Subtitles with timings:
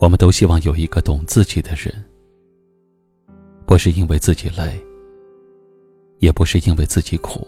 [0.00, 1.92] 我们都希望有一个懂自己的人，
[3.66, 4.82] 不是因为自己累，
[6.20, 7.46] 也不是因为自己苦，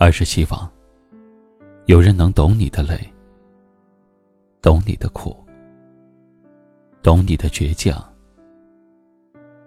[0.00, 0.68] 而是希望
[1.86, 2.98] 有人能懂你的累，
[4.60, 5.36] 懂你的苦，
[7.04, 7.96] 懂你的倔强，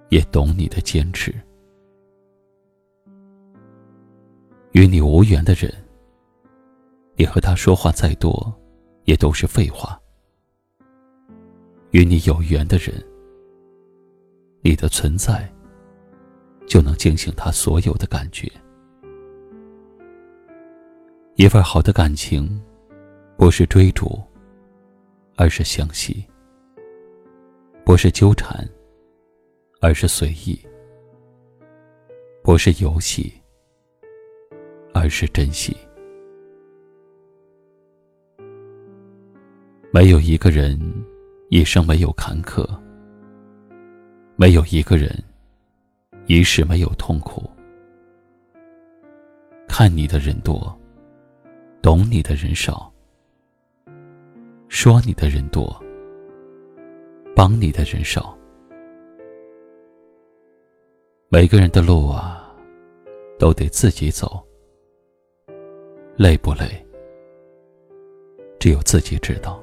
[0.10, 1.34] 也懂你的坚持。
[4.74, 5.74] 与你无缘的人，
[7.16, 8.54] 你和他说话再多。
[9.06, 10.00] 也都是废话。
[11.92, 12.94] 与你有缘的人，
[14.62, 15.52] 你的存在
[16.66, 18.50] 就能惊醒他所有的感觉。
[21.36, 22.62] 一份好的感情，
[23.36, 24.22] 不是追逐，
[25.36, 26.26] 而是相惜；
[27.84, 28.66] 不是纠缠，
[29.82, 30.58] 而是随意；
[32.42, 33.34] 不是游戏，
[34.94, 35.76] 而是珍惜。
[39.92, 40.80] 没有一个人
[41.54, 42.66] 一生没有坎坷，
[44.38, 45.14] 没有一个人
[46.26, 47.44] 一世没有痛苦。
[49.68, 50.74] 看你的人多，
[51.82, 52.90] 懂你的人少；
[54.70, 55.78] 说你的人多，
[57.36, 58.34] 帮你的人少。
[61.28, 62.50] 每个人的路啊，
[63.38, 64.42] 都得自己走，
[66.16, 66.82] 累不累，
[68.58, 69.61] 只有自己知道。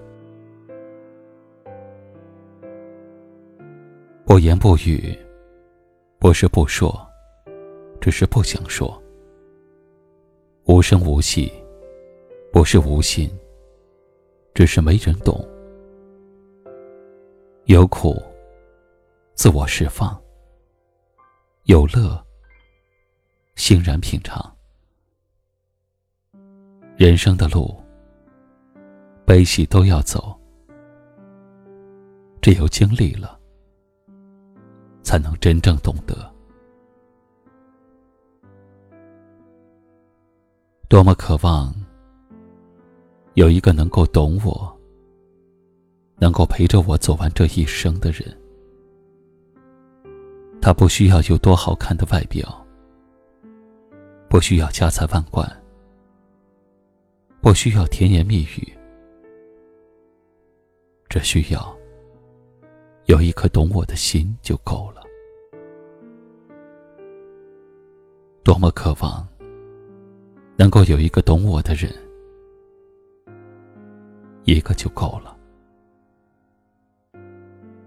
[4.28, 5.18] 不言不语，
[6.18, 6.94] 不是不说，
[7.98, 9.02] 只是不想说。
[10.66, 11.50] 无声无息，
[12.52, 13.26] 不是无心，
[14.52, 15.42] 只是没人懂。
[17.64, 18.22] 有苦，
[19.32, 20.14] 自我释放；
[21.64, 22.22] 有乐，
[23.56, 24.38] 欣然品尝。
[26.98, 27.74] 人生的路，
[29.24, 30.38] 悲喜都要走，
[32.42, 33.37] 只有经历了。
[35.08, 36.30] 才能真正懂得，
[40.86, 41.74] 多么渴望
[43.32, 44.78] 有一个能够懂我、
[46.18, 48.38] 能够陪着我走完这一生的人。
[50.60, 52.46] 他不需要有多好看的外表，
[54.28, 55.50] 不需要家财万贯，
[57.40, 58.70] 不需要甜言蜜语，
[61.08, 61.77] 只需要
[63.08, 65.02] 有一颗懂我的心就够了。
[68.44, 69.26] 多么渴望
[70.58, 71.90] 能够有一个懂我的人，
[74.44, 75.34] 一个就够了。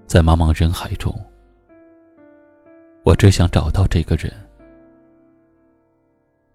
[0.08, 1.14] 在茫茫人海中，
[3.04, 4.34] 我只想找到这个人，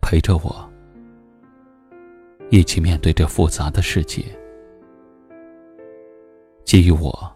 [0.01, 0.69] 陪着我
[2.51, 4.25] 一起面对这复杂的世界，
[6.65, 7.36] 给予我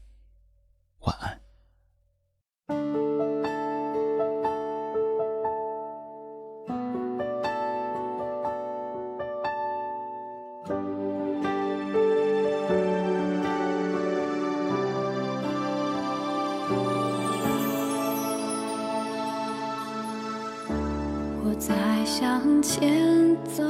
[1.01, 1.39] 晚安。
[21.43, 23.63] 我在向前走，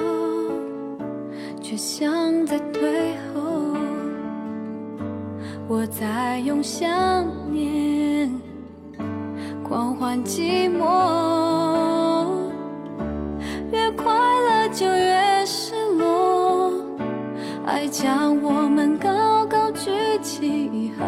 [1.62, 3.51] 却像在退后。
[5.74, 8.30] 我在用想念
[9.64, 12.28] 狂欢寂寞，
[13.72, 16.74] 越快乐就越失落。
[17.66, 19.92] 爱将我们高高举
[20.22, 21.06] 起以后。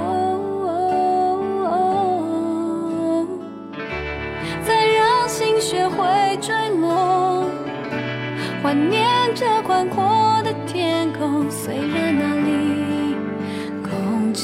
[4.65, 7.43] 再让心学会坠落
[8.63, 12.32] 怀念着宽阔的天空，虽然那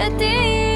[0.00, 0.69] 决定。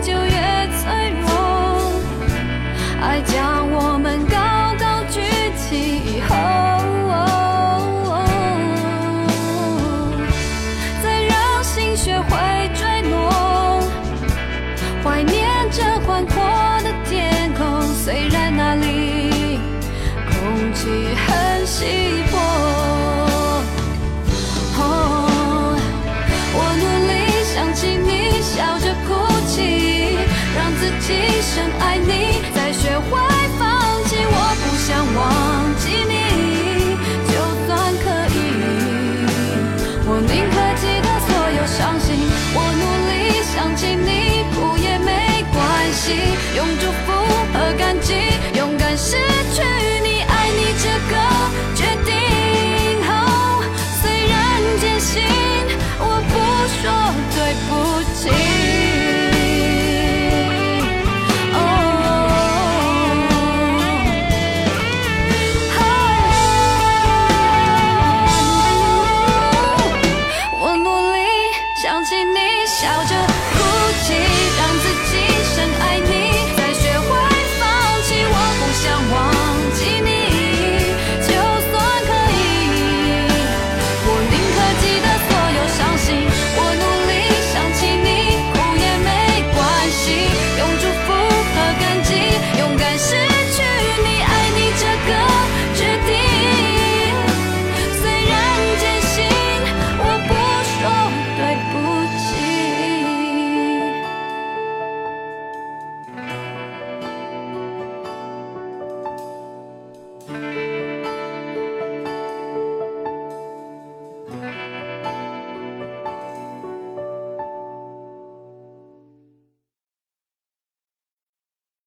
[0.00, 1.28] 就越脆弱，
[3.00, 4.36] 爱将我们高
[4.78, 5.20] 高举
[5.56, 5.70] 起。
[6.04, 6.30] 以后
[11.02, 12.30] 再让心学会
[12.74, 13.80] 坠落，
[15.02, 16.34] 怀念着宽阔
[16.82, 19.58] 的天空，虽然那里
[20.28, 22.31] 空气很稀薄。
[31.00, 33.18] 今生爱你，再学会
[33.58, 33.68] 放
[34.04, 35.20] 弃，我不想忘
[35.78, 36.14] 记你，
[37.28, 37.32] 就
[37.66, 37.70] 算
[38.02, 38.04] 可
[38.34, 38.36] 以，
[40.06, 42.06] 我宁可记得所有伤心。
[42.54, 43.12] 我努力
[43.54, 46.14] 想起你，哭也没关系，
[46.56, 47.12] 用祝福
[47.52, 48.14] 和感激，
[48.56, 49.41] 勇敢是。